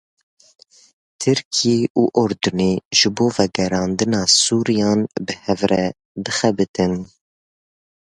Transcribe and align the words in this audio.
Tirkiye 1.21 1.85
û 2.01 2.03
Urdunê 2.21 2.73
ji 2.99 3.09
bo 3.15 3.27
vegerandina 3.37 4.21
Sûriyan 4.43 4.99
bi 5.25 5.33
hev 5.45 5.59
re 5.71 5.85
dixebitin. 6.23 6.93